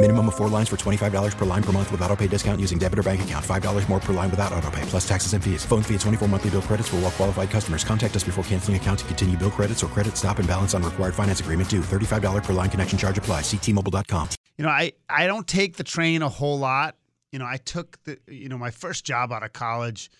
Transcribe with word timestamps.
Minimum 0.00 0.28
of 0.28 0.36
four 0.36 0.48
lines 0.48 0.68
for 0.68 0.76
$25 0.76 1.36
per 1.36 1.44
line 1.44 1.62
per 1.62 1.72
month 1.72 1.90
with 1.90 2.00
auto 2.02 2.14
pay 2.14 2.28
discount 2.28 2.60
using 2.60 2.78
debit 2.78 3.00
or 3.00 3.02
bank 3.02 3.22
account. 3.22 3.44
$5 3.44 3.88
more 3.88 3.98
per 3.98 4.12
line 4.12 4.30
without 4.30 4.52
auto 4.52 4.70
pay, 4.70 4.82
plus 4.82 5.08
taxes 5.08 5.32
and 5.32 5.42
fees. 5.42 5.64
Phone 5.64 5.82
fee 5.82 5.94
at 5.94 6.00
24 6.02 6.28
monthly 6.28 6.50
bill 6.50 6.62
credits 6.62 6.88
for 6.88 6.96
all 6.96 7.02
well 7.02 7.10
qualified 7.10 7.50
customers. 7.50 7.82
Contact 7.82 8.14
us 8.14 8.22
before 8.22 8.44
canceling 8.44 8.76
account 8.76 9.00
to 9.00 9.04
continue 9.06 9.36
bill 9.36 9.50
credits 9.50 9.82
or 9.82 9.88
credit 9.88 10.16
stop 10.16 10.38
and 10.38 10.46
balance 10.46 10.72
on 10.72 10.84
required 10.84 11.16
finance 11.16 11.40
agreement 11.40 11.68
due. 11.68 11.80
$35 11.80 12.44
per 12.44 12.52
line 12.52 12.70
connection 12.70 12.96
charge 12.96 13.18
apply. 13.18 13.40
Ctmobile.com. 13.40 14.28
You 14.56 14.62
know, 14.62 14.70
I, 14.70 14.92
I 15.10 15.26
don't 15.26 15.48
take 15.48 15.76
the 15.78 15.82
train 15.82 16.22
a 16.22 16.28
whole 16.28 16.60
lot. 16.60 16.94
You 17.32 17.40
know, 17.40 17.46
I 17.46 17.56
took 17.56 18.00
the, 18.04 18.18
you 18.28 18.48
know, 18.48 18.56
my 18.56 18.70
first 18.70 19.04
job 19.04 19.32
out 19.32 19.42
of 19.42 19.52
college, 19.52 20.12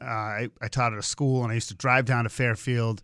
uh, 0.00 0.04
I, 0.04 0.48
I 0.60 0.66
taught 0.66 0.94
at 0.94 0.98
a 0.98 1.02
school 1.02 1.44
and 1.44 1.52
I 1.52 1.54
used 1.54 1.68
to 1.68 1.76
drive 1.76 2.06
down 2.06 2.24
to 2.24 2.28
Fairfield, 2.28 3.02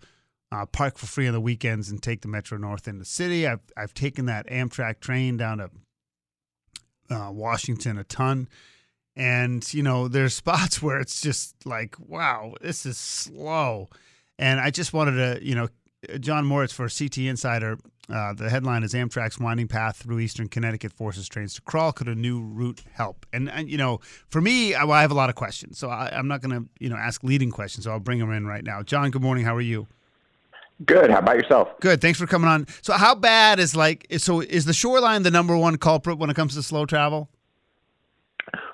uh, 0.51 0.67
park 0.67 0.99
for 0.99 1.07
free 1.07 1.29
on 1.29 1.33
the 1.33 1.41
weekends 1.41 1.91
and 1.91 2.03
take 2.03 2.23
the 2.23 2.29
Metro 2.29 2.59
North 2.59 2.89
into 2.89 2.99
the 2.99 3.05
city. 3.05 3.47
I've, 3.47 3.61
I've 3.77 3.95
taken 3.95 4.27
that 4.27 4.49
Amtrak 4.49 4.99
train 4.99 5.37
down 5.37 5.59
to 5.59 5.71
uh, 7.11 7.31
Washington 7.33 7.99
a 7.99 8.05
ton. 8.05 8.49
And, 9.17 9.73
you 9.75 9.83
know, 9.83 10.09
there's 10.09 10.35
spots 10.45 10.83
where 10.83 11.01
it's 11.01 11.21
just 11.21 11.67
like, 11.67 11.97
wow, 11.99 12.55
this 12.61 12.87
is 12.87 12.99
slow. 12.99 13.89
And 14.39 14.61
I 14.61 14.71
just 14.71 14.93
wanted 14.93 15.13
to, 15.13 15.45
you 15.45 15.55
know, 15.55 15.69
John 16.21 16.47
Moritz 16.47 16.73
for 16.73 16.89
CT 16.89 17.19
Insider. 17.19 17.77
Uh, 18.09 18.33
the 18.33 18.49
headline 18.49 18.85
is 18.85 18.95
Amtrak's 18.95 19.39
winding 19.39 19.69
path 19.69 19.97
through 19.97 20.21
Eastern 20.21 20.49
Connecticut 20.49 20.93
forces 20.93 21.29
trains 21.29 21.55
to 21.55 21.63
crawl. 21.63 21.93
Could 21.93 22.09
a 22.09 22.15
new 22.15 22.41
route 22.41 22.83
help? 22.93 23.27
And, 23.33 23.51
and 23.51 23.69
you 23.69 23.77
know, 23.77 24.01
for 24.29 24.41
me, 24.41 24.75
I, 24.75 24.85
well, 24.85 24.97
I 24.97 25.03
have 25.03 25.11
a 25.11 25.15
lot 25.15 25.29
of 25.29 25.35
questions, 25.35 25.79
so 25.79 25.91
I, 25.91 26.09
I'm 26.13 26.29
not 26.29 26.41
going 26.41 26.59
to, 26.59 26.69
you 26.79 26.89
know, 26.89 26.97
ask 26.97 27.23
leading 27.23 27.51
questions. 27.51 27.85
So 27.85 27.91
I'll 27.91 28.01
bring 28.01 28.19
them 28.19 28.33
in 28.33 28.47
right 28.47 28.65
now. 28.65 28.83
John, 28.83 29.11
good 29.11 29.23
morning. 29.23 29.45
How 29.45 29.55
are 29.55 29.61
you? 29.61 29.89
Good. 30.85 31.11
How 31.11 31.19
about 31.19 31.37
yourself? 31.37 31.69
Good. 31.81 32.01
Thanks 32.01 32.19
for 32.19 32.27
coming 32.27 32.49
on. 32.49 32.67
So, 32.83 32.93
how 32.93 33.15
bad 33.15 33.59
is 33.59 33.75
like? 33.75 34.07
So, 34.19 34.41
is 34.41 34.65
the 34.65 34.73
shoreline 34.73 35.23
the 35.23 35.31
number 35.31 35.57
one 35.57 35.77
culprit 35.77 36.19
when 36.19 36.31
it 36.31 36.37
comes 36.37 36.55
to 36.55 36.63
slow 36.63 36.87
travel? 36.87 37.29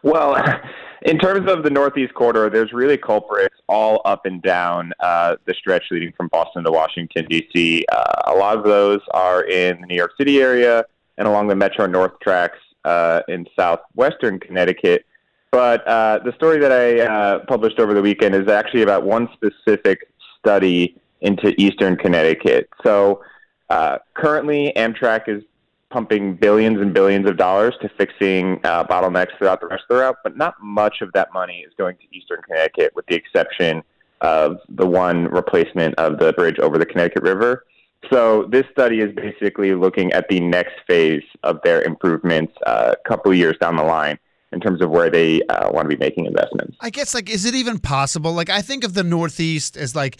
Well, 0.02 0.36
in 1.02 1.18
terms 1.18 1.50
of 1.50 1.62
the 1.62 1.70
Northeast 1.70 2.14
corridor, 2.14 2.50
there's 2.50 2.72
really 2.72 2.98
culprits 2.98 3.56
all 3.68 4.02
up 4.04 4.26
and 4.26 4.42
down 4.42 4.92
uh, 5.00 5.36
the 5.46 5.54
stretch 5.54 5.84
leading 5.90 6.12
from 6.12 6.28
Boston 6.28 6.64
to 6.64 6.70
Washington, 6.70 7.26
D.C. 7.28 7.86
Uh, 7.90 8.04
a 8.26 8.34
lot 8.34 8.58
of 8.58 8.64
those 8.64 9.00
are 9.12 9.44
in 9.44 9.80
the 9.80 9.86
New 9.86 9.96
York 9.96 10.12
City 10.18 10.42
area 10.42 10.84
and 11.16 11.26
along 11.26 11.48
the 11.48 11.56
Metro 11.56 11.86
North 11.86 12.18
tracks 12.20 12.58
uh, 12.84 13.22
in 13.28 13.46
southwestern 13.56 14.38
Connecticut. 14.38 15.06
But 15.50 15.86
uh, 15.86 16.18
the 16.24 16.32
story 16.32 16.58
that 16.58 16.72
I 16.72 17.00
uh, 17.00 17.38
published 17.46 17.78
over 17.78 17.94
the 17.94 18.02
weekend 18.02 18.34
is 18.34 18.48
actually 18.48 18.82
about 18.82 19.04
one 19.04 19.28
specific 19.34 20.08
study 20.38 21.00
into 21.24 21.54
eastern 21.60 21.96
Connecticut. 21.96 22.68
So 22.84 23.22
uh, 23.70 23.98
currently, 24.14 24.72
Amtrak 24.76 25.28
is 25.28 25.42
pumping 25.90 26.34
billions 26.36 26.80
and 26.80 26.92
billions 26.92 27.28
of 27.28 27.36
dollars 27.36 27.74
to 27.80 27.88
fixing 27.88 28.60
uh, 28.64 28.84
bottlenecks 28.84 29.36
throughout 29.38 29.60
the 29.60 29.66
rest 29.66 29.84
of 29.88 29.96
the 29.96 30.02
route, 30.02 30.16
but 30.22 30.36
not 30.36 30.54
much 30.60 31.00
of 31.00 31.12
that 31.12 31.32
money 31.32 31.64
is 31.66 31.72
going 31.78 31.96
to 31.96 32.16
eastern 32.16 32.40
Connecticut, 32.42 32.94
with 32.94 33.06
the 33.06 33.14
exception 33.14 33.82
of 34.20 34.58
the 34.68 34.86
one 34.86 35.26
replacement 35.26 35.94
of 35.96 36.18
the 36.18 36.32
bridge 36.32 36.58
over 36.58 36.78
the 36.78 36.86
Connecticut 36.86 37.22
River. 37.22 37.64
So 38.10 38.44
this 38.50 38.64
study 38.72 39.00
is 39.00 39.14
basically 39.14 39.74
looking 39.74 40.12
at 40.12 40.28
the 40.28 40.40
next 40.40 40.74
phase 40.86 41.22
of 41.42 41.60
their 41.62 41.82
improvements 41.82 42.52
uh, 42.66 42.94
a 42.94 43.08
couple 43.08 43.32
years 43.32 43.56
down 43.60 43.76
the 43.76 43.82
line 43.82 44.18
in 44.52 44.60
terms 44.60 44.80
of 44.82 44.90
where 44.90 45.10
they 45.10 45.42
uh, 45.42 45.70
want 45.70 45.88
to 45.88 45.96
be 45.96 46.00
making 46.00 46.26
investments. 46.26 46.76
I 46.80 46.90
guess 46.90 47.14
like 47.14 47.30
is 47.30 47.44
it 47.44 47.54
even 47.54 47.78
possible? 47.78 48.32
Like 48.32 48.50
I 48.50 48.62
think 48.62 48.84
of 48.84 48.94
the 48.94 49.02
Northeast 49.02 49.76
as 49.76 49.94
like 49.94 50.18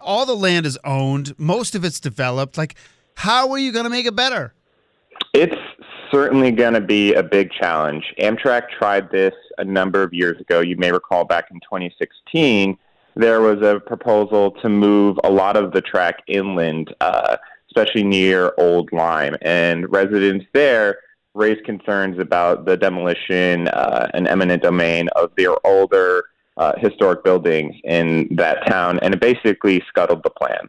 all 0.00 0.26
the 0.26 0.36
land 0.36 0.66
is 0.66 0.78
owned, 0.84 1.38
most 1.38 1.74
of 1.74 1.84
it's 1.84 2.00
developed. 2.00 2.58
Like, 2.58 2.74
how 3.14 3.50
are 3.50 3.58
you 3.58 3.72
going 3.72 3.84
to 3.84 3.90
make 3.90 4.06
it 4.06 4.16
better? 4.16 4.52
It's 5.32 5.56
certainly 6.10 6.50
going 6.50 6.74
to 6.74 6.80
be 6.80 7.14
a 7.14 7.22
big 7.22 7.50
challenge. 7.52 8.04
Amtrak 8.18 8.68
tried 8.70 9.10
this 9.10 9.34
a 9.58 9.64
number 9.64 10.02
of 10.02 10.12
years 10.12 10.40
ago. 10.40 10.60
You 10.60 10.76
may 10.76 10.92
recall 10.92 11.24
back 11.24 11.48
in 11.50 11.60
2016, 11.60 12.76
there 13.14 13.40
was 13.40 13.62
a 13.62 13.80
proposal 13.80 14.52
to 14.62 14.68
move 14.68 15.18
a 15.24 15.30
lot 15.30 15.56
of 15.56 15.72
the 15.72 15.80
track 15.80 16.22
inland, 16.26 16.94
uh, 17.00 17.36
especially 17.68 18.04
near 18.04 18.52
Old 18.58 18.92
Lyme. 18.92 19.36
And 19.42 19.90
residents 19.90 20.46
there 20.52 20.98
raised 21.34 21.64
concerns 21.64 22.18
about 22.18 22.64
the 22.66 22.76
demolition 22.76 23.68
uh, 23.68 24.08
and 24.14 24.26
eminent 24.28 24.62
domain 24.62 25.08
of 25.16 25.30
their 25.36 25.54
older 25.66 26.24
uh, 26.56 26.72
historic 26.78 27.22
buildings 27.24 27.74
in 27.84 28.28
that 28.36 28.66
town, 28.66 28.98
and 29.00 29.14
it 29.14 29.20
basically 29.20 29.82
scuttled 29.88 30.22
the 30.22 30.30
plan. 30.30 30.68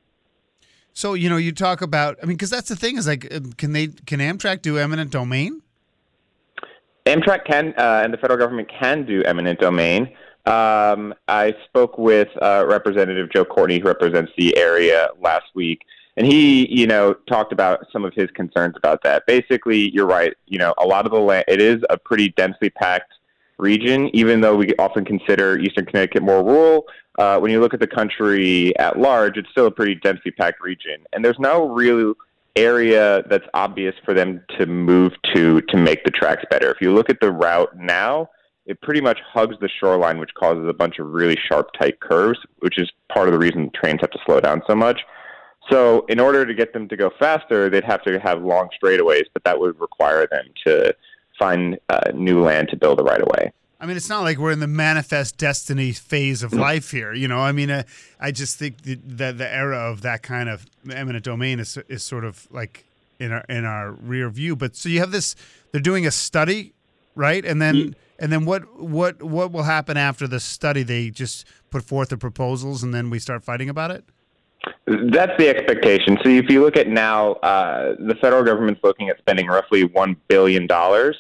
So 0.93 1.13
you 1.13 1.29
know, 1.29 1.37
you 1.37 1.51
talk 1.51 1.81
about. 1.81 2.17
I 2.21 2.25
mean, 2.25 2.37
because 2.37 2.49
that's 2.49 2.69
the 2.69 2.75
thing 2.75 2.97
is 2.97 3.07
like, 3.07 3.33
um, 3.33 3.53
can 3.53 3.73
they 3.73 3.87
can 3.87 4.19
Amtrak 4.19 4.61
do 4.61 4.77
eminent 4.77 5.11
domain? 5.11 5.61
Amtrak 7.05 7.45
can, 7.45 7.73
uh, 7.77 8.01
and 8.03 8.13
the 8.13 8.17
federal 8.17 8.37
government 8.37 8.69
can 8.69 9.05
do 9.05 9.23
eminent 9.23 9.59
domain. 9.59 10.09
Um, 10.45 11.13
I 11.27 11.55
spoke 11.65 11.97
with 11.97 12.29
uh, 12.41 12.65
Representative 12.67 13.29
Joe 13.31 13.45
Courtney, 13.45 13.79
who 13.79 13.87
represents 13.87 14.31
the 14.37 14.57
area, 14.57 15.09
last 15.21 15.45
week, 15.55 15.81
and 16.15 16.25
he, 16.25 16.67
you 16.73 16.87
know, 16.87 17.13
talked 17.29 17.53
about 17.53 17.85
some 17.93 18.03
of 18.03 18.13
his 18.13 18.29
concerns 18.31 18.75
about 18.75 19.03
that. 19.03 19.25
Basically, 19.25 19.91
you're 19.93 20.07
right. 20.07 20.33
You 20.47 20.57
know, 20.57 20.73
a 20.77 20.85
lot 20.85 21.05
of 21.05 21.11
the 21.11 21.19
land, 21.19 21.45
it 21.47 21.61
is 21.61 21.81
a 21.89 21.97
pretty 21.97 22.29
densely 22.29 22.69
packed 22.69 23.13
region, 23.57 24.09
even 24.13 24.41
though 24.41 24.55
we 24.55 24.73
often 24.77 25.05
consider 25.05 25.57
Eastern 25.57 25.85
Connecticut 25.85 26.23
more 26.23 26.43
rural. 26.43 26.85
Uh, 27.17 27.39
when 27.39 27.51
you 27.51 27.59
look 27.59 27.73
at 27.73 27.79
the 27.79 27.87
country 27.87 28.77
at 28.77 28.99
large, 28.99 29.37
it's 29.37 29.49
still 29.49 29.65
a 29.65 29.71
pretty 29.71 29.95
densely 29.95 30.31
packed 30.31 30.61
region, 30.61 31.03
and 31.13 31.25
there's 31.25 31.39
no 31.39 31.67
real 31.67 32.13
area 32.55 33.23
that's 33.29 33.45
obvious 33.53 33.95
for 34.03 34.13
them 34.13 34.43
to 34.57 34.65
move 34.65 35.13
to 35.33 35.61
to 35.61 35.77
make 35.77 36.03
the 36.03 36.11
tracks 36.11 36.43
better. 36.49 36.71
If 36.71 36.81
you 36.81 36.93
look 36.93 37.09
at 37.09 37.19
the 37.21 37.31
route 37.31 37.77
now, 37.77 38.29
it 38.65 38.81
pretty 38.81 39.01
much 39.01 39.19
hugs 39.33 39.55
the 39.61 39.69
shoreline, 39.69 40.19
which 40.19 40.33
causes 40.33 40.67
a 40.67 40.73
bunch 40.73 40.99
of 40.99 41.07
really 41.07 41.37
sharp, 41.37 41.69
tight 41.79 41.99
curves, 41.99 42.39
which 42.59 42.77
is 42.77 42.91
part 43.09 43.27
of 43.27 43.33
the 43.33 43.39
reason 43.39 43.71
trains 43.73 44.01
have 44.01 44.11
to 44.11 44.19
slow 44.25 44.39
down 44.39 44.61
so 44.67 44.75
much. 44.75 45.01
So, 45.71 46.05
in 46.07 46.19
order 46.19 46.45
to 46.45 46.53
get 46.53 46.73
them 46.73 46.87
to 46.89 46.95
go 46.95 47.11
faster, 47.19 47.69
they'd 47.69 47.83
have 47.83 48.03
to 48.03 48.19
have 48.19 48.41
long 48.41 48.69
straightaways, 48.81 49.25
but 49.33 49.43
that 49.43 49.59
would 49.59 49.79
require 49.79 50.27
them 50.27 50.45
to 50.65 50.95
find 51.37 51.77
uh, 51.89 52.11
new 52.13 52.41
land 52.41 52.69
to 52.69 52.75
build 52.75 52.99
a 52.99 53.03
right 53.03 53.21
of 53.21 53.27
way. 53.27 53.51
I 53.79 53.85
mean, 53.85 53.95
it's 53.95 54.09
not 54.09 54.23
like 54.23 54.39
we're 54.39 54.51
in 54.51 54.59
the 54.59 54.67
manifest 54.67 55.37
destiny 55.37 55.91
phase 55.91 56.41
of 56.41 56.51
life 56.51 56.89
here. 56.91 57.13
You 57.13 57.27
know, 57.27 57.39
I 57.39 57.51
mean, 57.51 57.69
uh, 57.69 57.83
I 58.19 58.31
just 58.31 58.57
think 58.57 58.81
that 58.81 59.17
the, 59.17 59.33
the 59.33 59.53
era 59.53 59.77
of 59.77 60.01
that 60.01 60.23
kind 60.23 60.49
of 60.49 60.65
eminent 60.91 61.23
domain 61.23 61.59
is 61.59 61.77
is 61.87 62.03
sort 62.03 62.25
of 62.25 62.47
like 62.51 62.85
in 63.19 63.31
our 63.31 63.45
in 63.47 63.65
our 63.65 63.91
rear 63.91 64.29
view. 64.29 64.55
But 64.55 64.75
so 64.75 64.89
you 64.89 64.99
have 64.99 65.11
this. 65.11 65.35
They're 65.71 65.81
doing 65.81 66.07
a 66.07 66.11
study, 66.11 66.73
right? 67.13 67.45
And 67.45 67.61
then 67.61 67.75
mm. 67.75 67.95
and 68.17 68.31
then 68.31 68.45
what 68.45 68.81
what 68.81 69.21
what 69.21 69.51
will 69.51 69.63
happen 69.63 69.95
after 69.95 70.27
the 70.27 70.39
study? 70.39 70.81
They 70.81 71.11
just 71.11 71.45
put 71.69 71.83
forth 71.83 72.09
the 72.09 72.17
proposals, 72.17 72.81
and 72.81 72.93
then 72.93 73.11
we 73.11 73.19
start 73.19 73.43
fighting 73.43 73.69
about 73.69 73.91
it. 73.91 74.05
That's 74.87 75.33
the 75.37 75.49
expectation. 75.49 76.17
So 76.23 76.29
if 76.29 76.49
you 76.49 76.61
look 76.61 76.77
at 76.77 76.87
now, 76.87 77.33
uh, 77.33 77.95
the 77.99 78.15
federal 78.21 78.43
government's 78.43 78.81
looking 78.83 79.09
at 79.09 79.17
spending 79.17 79.47
roughly 79.47 79.83
one 79.83 80.15
billion 80.29 80.65
dollars 80.65 81.17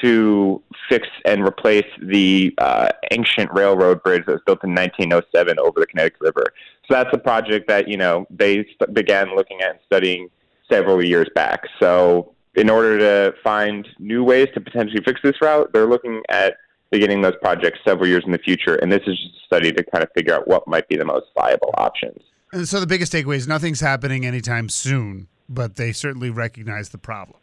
to 0.00 0.62
fix 0.88 1.06
and 1.26 1.46
replace 1.46 1.86
the 2.00 2.54
uh, 2.58 2.88
ancient 3.10 3.52
railroad 3.52 4.02
bridge 4.02 4.24
that 4.24 4.32
was 4.32 4.40
built 4.46 4.64
in 4.64 4.70
1907 4.70 5.58
over 5.58 5.80
the 5.80 5.86
Connecticut 5.86 6.20
River. 6.20 6.46
So 6.88 6.94
that's 6.94 7.10
a 7.12 7.18
project 7.18 7.68
that 7.68 7.88
you 7.88 7.98
know 7.98 8.26
they 8.30 8.64
st- 8.64 8.94
began 8.94 9.36
looking 9.36 9.60
at 9.60 9.70
and 9.70 9.78
studying 9.84 10.30
several 10.70 11.04
years 11.04 11.28
back. 11.34 11.64
So 11.78 12.32
in 12.54 12.70
order 12.70 12.98
to 12.98 13.34
find 13.42 13.86
new 13.98 14.24
ways 14.24 14.48
to 14.54 14.60
potentially 14.60 15.02
fix 15.04 15.20
this 15.22 15.40
route, 15.42 15.72
they're 15.74 15.86
looking 15.86 16.22
at 16.30 16.56
beginning 16.90 17.20
those 17.20 17.36
projects 17.42 17.80
several 17.84 18.08
years 18.08 18.24
in 18.24 18.32
the 18.32 18.38
future. 18.38 18.76
And 18.76 18.90
this 18.90 19.02
is 19.06 19.16
just 19.18 19.34
a 19.34 19.46
study 19.46 19.72
to 19.72 19.84
kind 19.84 20.02
of 20.02 20.10
figure 20.16 20.34
out 20.34 20.48
what 20.48 20.66
might 20.66 20.88
be 20.88 20.96
the 20.96 21.04
most 21.04 21.26
viable 21.36 21.72
options. 21.76 22.20
And 22.52 22.68
so 22.68 22.80
the 22.80 22.86
biggest 22.86 23.12
takeaway 23.12 23.36
is 23.36 23.46
nothing's 23.46 23.80
happening 23.80 24.26
anytime 24.26 24.68
soon, 24.68 25.28
but 25.48 25.76
they 25.76 25.92
certainly 25.92 26.30
recognize 26.30 26.88
the 26.90 26.98
problem. 26.98 27.38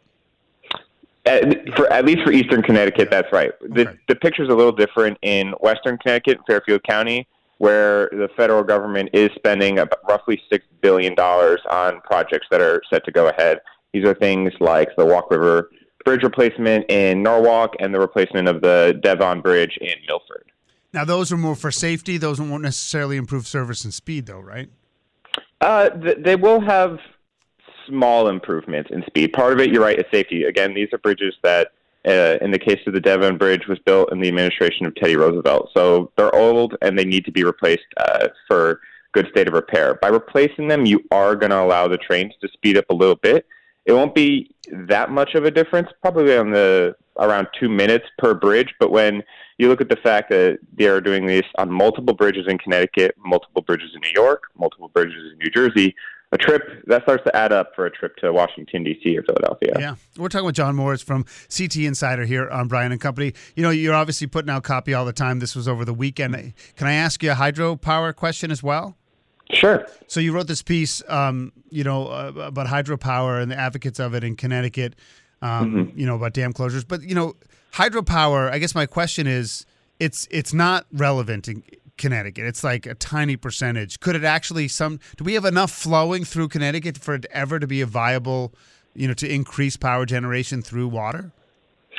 At, 1.26 1.42
for 1.76 1.92
at 1.92 2.04
least 2.06 2.22
for 2.24 2.32
Eastern 2.32 2.62
Connecticut, 2.62 3.10
that's 3.10 3.30
right. 3.32 3.52
The, 3.60 3.88
Okay. 3.88 3.98
the 4.08 4.16
picture's 4.16 4.48
a 4.48 4.54
little 4.54 4.72
different 4.72 5.18
in 5.22 5.48
Western 5.60 5.98
Connecticut, 5.98 6.38
Fairfield 6.46 6.82
County, 6.84 7.26
where 7.58 8.08
the 8.12 8.28
federal 8.36 8.62
government 8.62 9.10
is 9.12 9.30
spending 9.34 9.78
about 9.78 9.98
roughly 10.08 10.40
six 10.50 10.64
billion 10.80 11.14
dollars 11.14 11.60
on 11.70 12.00
projects 12.02 12.46
that 12.50 12.60
are 12.60 12.80
set 12.88 13.04
to 13.04 13.12
go 13.12 13.28
ahead. 13.28 13.60
These 13.92 14.04
are 14.04 14.14
things 14.14 14.52
like 14.60 14.88
the 14.96 15.04
Walk 15.04 15.30
River 15.30 15.70
Bridge 16.04 16.22
replacement 16.22 16.88
in 16.90 17.22
Norwalk 17.22 17.74
and 17.80 17.92
the 17.94 17.98
replacement 18.00 18.48
of 18.48 18.62
the 18.62 18.98
Devon 19.02 19.40
Bridge 19.40 19.76
in 19.80 19.94
Milford. 20.06 20.44
Now, 20.94 21.04
those 21.04 21.30
are 21.32 21.36
more 21.36 21.54
for 21.56 21.70
safety. 21.70 22.16
Those 22.16 22.40
won't 22.40 22.62
necessarily 22.62 23.16
improve 23.18 23.46
service 23.46 23.84
and 23.84 23.92
speed, 23.92 24.26
though, 24.26 24.40
right? 24.40 24.70
Uh, 25.60 25.88
th- 25.90 26.18
they 26.20 26.36
will 26.36 26.60
have 26.60 26.98
small 27.86 28.28
improvements 28.28 28.90
in 28.92 29.02
speed. 29.06 29.32
Part 29.32 29.52
of 29.52 29.60
it, 29.60 29.70
you're 29.70 29.82
right, 29.82 29.98
is 29.98 30.04
safety. 30.12 30.44
Again, 30.44 30.74
these 30.74 30.88
are 30.92 30.98
bridges 30.98 31.34
that, 31.42 31.72
uh, 32.06 32.36
in 32.40 32.50
the 32.50 32.58
case 32.58 32.80
of 32.86 32.92
the 32.92 33.00
Devon 33.00 33.38
Bridge, 33.38 33.66
was 33.66 33.78
built 33.80 34.12
in 34.12 34.20
the 34.20 34.28
administration 34.28 34.86
of 34.86 34.94
Teddy 34.94 35.16
Roosevelt. 35.16 35.70
So 35.74 36.12
they're 36.16 36.34
old 36.34 36.76
and 36.82 36.98
they 36.98 37.04
need 37.04 37.24
to 37.24 37.32
be 37.32 37.44
replaced 37.44 37.86
uh, 37.96 38.28
for 38.46 38.80
good 39.12 39.28
state 39.30 39.48
of 39.48 39.54
repair. 39.54 39.94
By 39.94 40.08
replacing 40.08 40.68
them, 40.68 40.86
you 40.86 41.02
are 41.10 41.34
going 41.34 41.50
to 41.50 41.60
allow 41.60 41.88
the 41.88 41.98
trains 41.98 42.34
to 42.40 42.48
speed 42.48 42.76
up 42.76 42.84
a 42.90 42.94
little 42.94 43.16
bit. 43.16 43.46
It 43.86 43.92
won't 43.92 44.14
be 44.14 44.54
that 44.70 45.10
much 45.10 45.34
of 45.34 45.44
a 45.44 45.50
difference, 45.50 45.88
probably 46.02 46.36
on 46.36 46.50
the 46.50 46.94
around 47.18 47.48
two 47.58 47.68
minutes 47.68 48.06
per 48.18 48.34
bridge. 48.34 48.74
But 48.78 48.90
when 48.90 49.22
you 49.58 49.68
look 49.68 49.80
at 49.80 49.88
the 49.88 49.96
fact 49.96 50.30
that 50.30 50.58
they 50.74 50.86
are 50.86 51.00
doing 51.00 51.26
this 51.26 51.44
on 51.56 51.70
multiple 51.70 52.14
bridges 52.14 52.46
in 52.48 52.58
Connecticut, 52.58 53.14
multiple 53.24 53.62
bridges 53.62 53.90
in 53.94 54.00
New 54.00 54.12
York, 54.14 54.44
multiple 54.56 54.88
bridges 54.88 55.32
in 55.32 55.38
New 55.38 55.50
Jersey, 55.50 55.94
a 56.30 56.38
trip 56.38 56.84
that 56.86 57.02
starts 57.02 57.24
to 57.24 57.34
add 57.34 57.52
up 57.52 57.74
for 57.74 57.86
a 57.86 57.90
trip 57.90 58.16
to 58.16 58.32
Washington 58.32 58.84
D.C. 58.84 59.16
or 59.16 59.22
Philadelphia. 59.22 59.72
Yeah. 59.78 59.94
We're 60.16 60.28
talking 60.28 60.44
with 60.44 60.56
John 60.56 60.76
Moritz 60.76 61.02
from 61.02 61.24
CT 61.56 61.76
Insider 61.76 62.26
here 62.26 62.48
on 62.50 62.68
Brian 62.68 62.92
and 62.92 63.00
Company. 63.00 63.32
You 63.56 63.62
know, 63.62 63.70
you're 63.70 63.94
obviously 63.94 64.26
putting 64.26 64.50
out 64.50 64.62
copy 64.62 64.92
all 64.92 65.06
the 65.06 65.12
time. 65.12 65.38
This 65.38 65.56
was 65.56 65.66
over 65.66 65.84
the 65.84 65.94
weekend. 65.94 66.34
Can 66.76 66.86
I 66.86 66.92
ask 66.94 67.22
you 67.22 67.32
a 67.32 67.34
hydropower 67.34 68.14
question 68.14 68.50
as 68.50 68.62
well? 68.62 68.96
Sure. 69.50 69.86
So 70.06 70.20
you 70.20 70.32
wrote 70.32 70.46
this 70.46 70.62
piece, 70.62 71.02
um, 71.08 71.52
you 71.70 71.82
know, 71.82 72.08
uh, 72.08 72.32
about 72.36 72.66
hydropower 72.66 73.40
and 73.40 73.50
the 73.50 73.58
advocates 73.58 73.98
of 73.98 74.14
it 74.14 74.22
in 74.22 74.36
Connecticut, 74.36 74.94
um, 75.42 75.92
you 75.94 76.06
know, 76.06 76.16
about 76.16 76.32
dam 76.32 76.52
closures. 76.52 76.84
But 76.86 77.02
you 77.02 77.14
know, 77.14 77.34
hydropower. 77.74 78.50
I 78.50 78.58
guess 78.58 78.74
my 78.74 78.86
question 78.86 79.26
is, 79.26 79.66
it's 80.00 80.26
it's 80.30 80.52
not 80.52 80.86
relevant 80.92 81.48
in 81.48 81.62
Connecticut. 81.96 82.44
It's 82.44 82.62
like 82.64 82.86
a 82.86 82.94
tiny 82.94 83.36
percentage. 83.36 84.00
Could 84.00 84.16
it 84.16 84.24
actually 84.24 84.68
some? 84.68 85.00
Do 85.16 85.24
we 85.24 85.34
have 85.34 85.44
enough 85.44 85.70
flowing 85.70 86.24
through 86.24 86.48
Connecticut 86.48 86.98
for 86.98 87.14
it 87.14 87.26
ever 87.30 87.58
to 87.58 87.66
be 87.66 87.80
a 87.80 87.86
viable, 87.86 88.52
you 88.94 89.08
know, 89.08 89.14
to 89.14 89.32
increase 89.32 89.76
power 89.76 90.06
generation 90.06 90.62
through 90.62 90.88
water? 90.88 91.32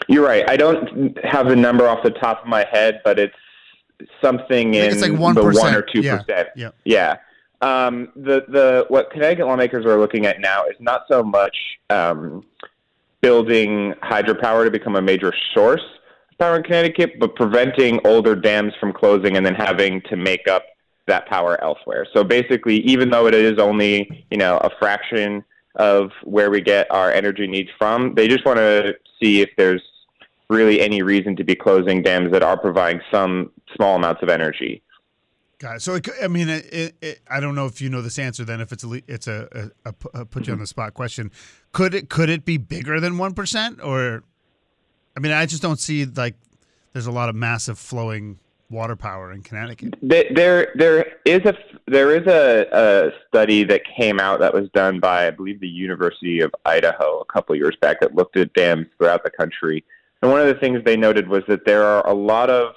You're 0.07 0.25
right. 0.25 0.49
I 0.49 0.55
don't 0.55 1.17
have 1.25 1.49
the 1.49 1.55
number 1.57 1.87
off 1.87 2.03
the 2.03 2.11
top 2.11 2.41
of 2.43 2.47
my 2.47 2.65
head, 2.71 3.01
but 3.03 3.19
it's 3.19 3.35
something 4.21 4.73
in 4.75 4.91
it's 4.91 5.01
like 5.01 5.11
the 5.11 5.17
1%. 5.17 5.59
one 5.61 5.75
or 5.75 5.81
two 5.81 5.99
Yeah. 6.01 6.19
percent. 6.19 6.47
Yeah. 6.55 6.69
Yeah. 6.85 7.17
Um, 7.61 8.07
the 8.15 8.45
the 8.47 8.85
what 8.87 9.11
Connecticut 9.11 9.45
lawmakers 9.45 9.85
are 9.85 9.99
looking 9.99 10.25
at 10.25 10.39
now 10.39 10.63
is 10.65 10.77
not 10.79 11.01
so 11.11 11.21
much 11.21 11.55
um, 11.89 12.45
building 13.21 13.93
hydropower 14.03 14.63
to 14.65 14.71
become 14.71 14.95
a 14.95 15.01
major 15.01 15.33
source 15.53 15.83
of 16.31 16.37
power 16.37 16.57
in 16.57 16.63
Connecticut, 16.63 17.19
but 17.19 17.35
preventing 17.35 17.99
older 18.05 18.35
dams 18.35 18.73
from 18.79 18.93
closing 18.93 19.37
and 19.37 19.45
then 19.45 19.55
having 19.55 20.01
to 20.03 20.15
make 20.15 20.47
up 20.47 20.63
that 21.07 21.27
power 21.27 21.61
elsewhere. 21.63 22.07
So 22.13 22.23
basically, 22.23 22.77
even 22.81 23.09
though 23.09 23.27
it 23.27 23.33
is 23.33 23.59
only 23.59 24.25
you 24.31 24.37
know 24.37 24.57
a 24.57 24.69
fraction 24.79 25.43
of 25.75 26.11
where 26.23 26.49
we 26.49 26.61
get 26.61 26.89
our 26.91 27.11
energy 27.11 27.47
needs 27.47 27.69
from, 27.77 28.15
they 28.15 28.27
just 28.27 28.45
want 28.45 28.57
to 28.57 28.95
see 29.21 29.41
if 29.41 29.49
there's 29.57 29.81
really 30.49 30.81
any 30.81 31.01
reason 31.01 31.35
to 31.35 31.43
be 31.43 31.55
closing 31.55 32.01
dams 32.01 32.31
that 32.31 32.41
are 32.41 32.57
providing 32.57 33.01
some 33.11 33.51
small 33.75 33.95
amounts 33.95 34.21
of 34.23 34.29
energy. 34.29 34.81
Got 35.59 35.75
it. 35.75 35.81
So, 35.81 35.95
it, 35.95 36.07
I 36.23 36.29
mean, 36.29 36.47
it, 36.47 36.73
it, 36.73 36.95
it, 37.01 37.19
I 37.29 37.41
don't 37.41 37.53
know 37.53 37.65
if 37.65 37.81
you 37.81 37.89
know 37.89 38.01
this 38.01 38.17
answer. 38.17 38.45
Then, 38.45 38.61
if 38.61 38.71
it's 38.71 38.85
a 38.85 39.01
it's 39.07 39.27
a, 39.27 39.71
a, 39.85 39.89
a, 39.89 39.93
pu- 39.93 40.09
a 40.13 40.25
put 40.25 40.47
you 40.47 40.53
on 40.53 40.59
the 40.59 40.63
mm-hmm. 40.63 40.69
spot 40.69 40.93
question, 40.93 41.31
could 41.73 41.93
it 41.93 42.09
could 42.09 42.29
it 42.29 42.45
be 42.45 42.57
bigger 42.57 43.01
than 43.01 43.17
one 43.17 43.33
percent? 43.33 43.81
Or, 43.83 44.23
I 45.17 45.19
mean, 45.19 45.33
I 45.33 45.45
just 45.45 45.61
don't 45.61 45.79
see 45.79 46.05
like 46.05 46.35
there's 46.93 47.07
a 47.07 47.11
lot 47.11 47.27
of 47.27 47.35
massive 47.35 47.77
flowing 47.77 48.39
water 48.69 48.95
power 48.95 49.33
in 49.33 49.41
Connecticut. 49.41 49.95
There, 50.01 50.71
there 50.75 51.17
is 51.25 51.43
a 51.43 51.57
there 51.87 52.15
is 52.15 52.25
a, 52.27 52.67
a 52.71 53.11
study 53.27 53.63
that 53.65 53.81
came 53.97 54.19
out 54.19 54.39
that 54.39 54.53
was 54.53 54.69
done 54.69 54.99
by 54.99 55.27
I 55.27 55.31
believe 55.31 55.59
the 55.59 55.67
University 55.67 56.39
of 56.39 56.53
Idaho 56.65 57.19
a 57.19 57.25
couple 57.25 57.55
years 57.55 57.75
back 57.81 57.99
that 57.99 58.15
looked 58.15 58.37
at 58.37 58.53
dams 58.53 58.87
throughout 58.97 59.23
the 59.23 59.31
country, 59.31 59.83
and 60.21 60.31
one 60.31 60.39
of 60.39 60.47
the 60.47 60.53
things 60.53 60.81
they 60.85 60.95
noted 60.95 61.27
was 61.27 61.43
that 61.49 61.65
there 61.65 61.83
are 61.83 62.07
a 62.07 62.13
lot 62.13 62.49
of 62.49 62.75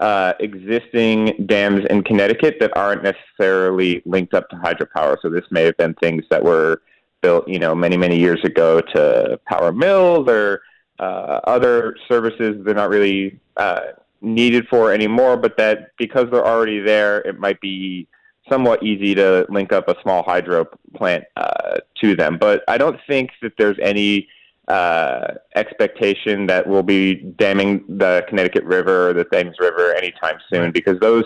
uh, 0.00 0.34
existing 0.40 1.46
dams 1.46 1.84
in 1.90 2.02
Connecticut 2.02 2.56
that 2.60 2.76
aren't 2.76 3.02
necessarily 3.02 4.02
linked 4.04 4.34
up 4.34 4.48
to 4.50 4.56
hydropower. 4.56 5.16
So 5.22 5.30
this 5.30 5.44
may 5.50 5.62
have 5.64 5.76
been 5.76 5.94
things 5.94 6.24
that 6.30 6.42
were 6.42 6.82
built, 7.22 7.48
you 7.48 7.58
know, 7.58 7.74
many 7.74 7.96
many 7.96 8.18
years 8.18 8.42
ago 8.44 8.80
to 8.80 9.38
power 9.46 9.72
mills 9.72 10.28
or 10.28 10.62
uh, 10.98 11.40
other 11.44 11.96
services 12.08 12.62
they're 12.64 12.74
not 12.74 12.90
really 12.90 13.38
uh, 13.56 13.80
needed 14.20 14.66
for 14.68 14.92
anymore. 14.92 15.36
But 15.36 15.56
that 15.58 15.96
because 15.96 16.26
they're 16.30 16.46
already 16.46 16.80
there, 16.80 17.20
it 17.20 17.38
might 17.38 17.60
be 17.60 18.08
somewhat 18.48 18.82
easy 18.82 19.14
to 19.14 19.46
link 19.48 19.72
up 19.72 19.88
a 19.88 19.96
small 20.02 20.22
hydro 20.22 20.66
plant 20.94 21.24
uh, 21.36 21.78
to 22.00 22.14
them. 22.14 22.36
But 22.36 22.62
I 22.68 22.78
don't 22.78 23.00
think 23.06 23.30
that 23.42 23.52
there's 23.56 23.78
any 23.80 24.28
uh, 24.68 25.34
expectation 25.54 26.46
that 26.46 26.66
we'll 26.66 26.82
be 26.82 27.16
damming 27.36 27.84
the 27.88 28.24
Connecticut 28.28 28.64
River 28.64 29.10
or 29.10 29.12
the 29.12 29.24
Thames 29.24 29.56
River 29.58 29.94
anytime 29.94 30.38
soon 30.52 30.72
because 30.72 30.98
those 31.00 31.24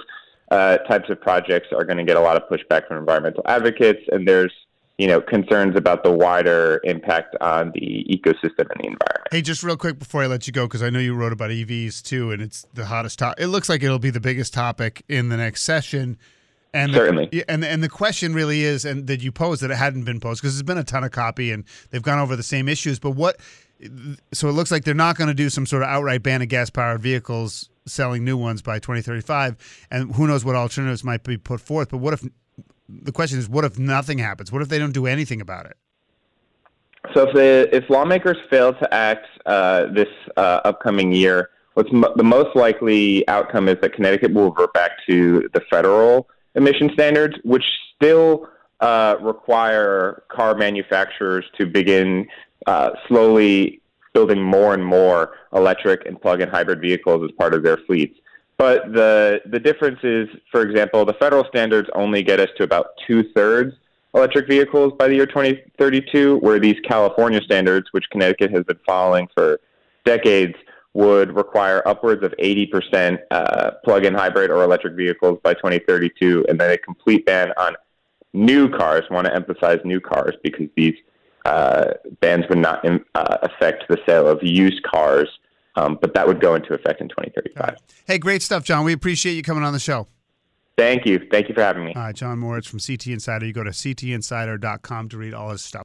uh, 0.50 0.79
types 0.79 1.11
of 1.11 1.20
projects 1.20 1.69
are 1.73 1.85
going 1.85 1.99
to 1.99 2.05
get 2.05 2.17
a 2.17 2.20
lot 2.20 2.37
of 2.37 2.43
pushback 2.49 2.88
from 2.88 2.96
environmental 2.96 3.43
advocates, 3.46 4.00
and 4.11 4.26
there's 4.26 4.52
you 4.96 5.06
know 5.06 5.20
concerns 5.20 5.76
about 5.76 6.02
the 6.02 6.11
wider 6.11 6.81
impact 6.85 7.37
on 7.40 7.70
the 7.75 8.05
ecosystem 8.11 8.67
and 8.70 8.81
the 8.81 8.87
environment. 8.87 9.29
Hey, 9.31 9.43
just 9.43 9.62
real 9.62 9.76
quick 9.76 9.99
before 9.99 10.23
I 10.23 10.26
let 10.26 10.46
you 10.46 10.52
go, 10.52 10.67
because 10.67 10.82
I 10.82 10.91
know 10.91 10.99
you 10.99 11.14
wrote 11.14 11.32
about 11.32 11.50
EVs 11.50 12.02
too, 12.02 12.32
and 12.32 12.43
it's 12.43 12.67
the 12.75 12.87
hottest 12.87 13.19
topic. 13.19 13.43
It 13.43 13.49
looks 13.49 13.69
like 13.69 13.82
it'll 13.82 13.99
be 13.99 14.11
the 14.11 14.20
biggest 14.20 14.55
topic 14.55 15.05
in 15.08 15.29
the 15.29 15.37
next 15.37 15.62
session. 15.62 16.19
And 16.75 16.93
the, 16.93 16.99
Certainly. 16.99 17.29
yeah, 17.32 17.44
and 17.49 17.65
and 17.65 17.82
the 17.82 17.88
question 17.88 18.35
really 18.35 18.62
is, 18.62 18.85
and 18.85 19.06
that 19.06 19.23
you 19.23 19.32
posed 19.32 19.62
that 19.62 19.70
it 19.70 19.76
hadn't 19.76 20.05
been 20.05 20.20
posed 20.20 20.43
because 20.43 20.55
there's 20.55 20.63
been 20.63 20.79
a 20.79 20.84
ton 20.84 21.03
of 21.03 21.10
copy 21.10 21.51
and 21.51 21.65
they've 21.91 22.03
gone 22.03 22.19
over 22.19 22.37
the 22.37 22.43
same 22.43 22.69
issues. 22.69 22.98
But 22.98 23.13
what? 23.13 23.39
So 24.32 24.48
it 24.48 24.53
looks 24.53 24.70
like 24.70 24.84
they're 24.84 24.94
not 24.94 25.17
going 25.17 25.29
to 25.29 25.34
do 25.34 25.48
some 25.48 25.65
sort 25.65 25.82
of 25.82 25.89
outright 25.89 26.22
ban 26.22 26.43
of 26.43 26.48
gas 26.48 26.69
powered 26.69 27.01
vehicles 27.01 27.70
selling 27.87 28.25
new 28.25 28.37
ones 28.37 28.60
by 28.60 28.79
2035, 28.79 29.87
and 29.91 30.15
who 30.15 30.27
knows 30.27 30.44
what 30.44 30.56
alternatives 30.56 31.05
might 31.05 31.22
be 31.22 31.39
put 31.39 31.60
forth. 31.60 31.89
But 31.91 31.98
what 31.98 32.13
if? 32.13 32.25
The 32.89 33.13
question 33.13 33.39
is, 33.39 33.48
what 33.48 33.65
if 33.65 33.79
nothing 33.79 34.19
happens? 34.19 34.53
What 34.53 34.63
if 34.63 34.69
they 34.69 34.79
don't 34.79 34.93
do 34.93 35.06
anything 35.06 35.41
about 35.41 35.67
it? 35.67 35.77
So 37.15 37.29
if 37.29 37.34
the 37.34 37.69
if 37.75 37.89
lawmakers 37.89 38.37
fail 38.51 38.75
to 38.75 38.94
act 38.94 39.27
uh, 39.46 39.87
this 39.87 40.08
uh, 40.37 40.60
upcoming 40.65 41.13
year, 41.13 41.51
what's 41.75 41.91
the 41.91 42.25
most 42.25 42.55
likely 42.55 43.27
outcome 43.29 43.69
is 43.69 43.77
that 43.81 43.94
Connecticut 43.94 44.34
will 44.34 44.51
revert 44.51 44.75
back 44.75 44.91
to 45.06 45.48
the 45.55 45.60
federal 45.70 46.29
emission 46.58 46.91
standards, 46.93 47.36
which 47.44 47.65
still 47.96 48.48
uh, 48.81 49.17
require 49.20 50.22
car 50.29 50.55
manufacturers 50.55 51.44
to 51.56 51.65
begin 51.67 52.27
uh, 52.67 52.91
slowly 53.06 53.81
building 54.12 54.43
more 54.43 54.74
and 54.74 54.84
more 54.84 55.36
electric 55.55 56.05
and 56.06 56.20
plug-in 56.20 56.48
hybrid 56.48 56.81
vehicles 56.81 57.24
as 57.24 57.31
part 57.38 57.55
of 57.55 57.62
their 57.62 57.79
fleets. 57.86 58.19
But 58.58 58.93
the 58.93 59.41
the 59.46 59.60
difference 59.60 60.00
is, 60.03 60.29
for 60.50 60.62
example, 60.62 61.05
the 61.05 61.15
federal 61.15 61.44
standards 61.44 61.88
only 61.94 62.22
get 62.22 62.41
us 62.41 62.48
to 62.58 62.65
about 62.65 62.86
two 63.06 63.22
thirds 63.32 63.74
electric 64.15 64.48
vehicles 64.48 64.93
by 64.98 65.06
the 65.06 65.15
year 65.15 65.27
2032, 65.27 66.38
where 66.38 66.58
these 66.58 66.77
California 66.82 67.41
standards, 67.43 67.86
which 67.93 68.05
Connecticut 68.10 68.50
has 68.50 68.65
been 68.65 68.79
following 68.86 69.29
for 69.34 69.60
decades, 70.05 70.55
would 70.98 71.36
require 71.36 71.81
upwards 71.86 72.24
of 72.24 72.34
80% 72.40 73.20
uh, 73.31 73.70
plug-in 73.84 74.14
hybrid 74.14 74.50
or 74.50 74.64
electric 74.64 74.94
vehicles 74.94 75.38
by 75.44 75.55
2032, 75.55 76.44
and 76.48 76.58
then 76.58 76.72
a 76.72 76.76
complete 76.76 77.24
ban 77.24 77.52
on 77.56 77.76
new 78.32 78.69
cars. 78.69 79.05
I 79.08 79.14
want 79.14 79.28
to 79.28 79.32
emphasize 79.34 79.78
new 79.84 80.00
cars 80.00 80.34
because 80.43 80.67
these 80.76 80.96
uh, 81.44 81.93
bans 82.19 82.46
would 82.48 82.58
not 82.58 82.84
um, 82.84 83.05
uh, 83.14 83.38
affect 83.43 83.84
the 83.88 83.96
sale 84.06 84.26
of 84.26 84.43
used 84.43 84.82
cars, 84.82 85.28
um, 85.76 85.98
but 86.00 86.14
that 86.14 86.26
would 86.26 86.40
go 86.40 86.56
into 86.56 86.74
effect 86.74 87.00
in 87.00 87.08
2035. 87.08 87.76
Hey, 88.05 88.19
great 88.19 88.43
stuff, 88.43 88.64
John. 88.64 88.84
We 88.84 88.93
appreciate 88.93 89.34
you 89.34 89.44
coming 89.44 89.62
on 89.62 89.72
the 89.72 89.78
show. 89.78 90.08
Thank 90.76 91.06
you. 91.06 91.24
Thank 91.31 91.48
you 91.48 91.55
for 91.55 91.62
having 91.62 91.84
me. 91.84 91.94
All 91.94 92.02
right, 92.02 92.14
John 92.14 92.40
Moritz 92.40 92.67
from 92.67 92.81
CT 92.81 93.06
Insider. 93.06 93.46
You 93.46 93.52
go 93.52 93.62
to 93.62 93.70
ctinsider.com 93.70 95.08
to 95.10 95.17
read 95.17 95.32
all 95.32 95.50
his 95.50 95.62
stuff. 95.62 95.84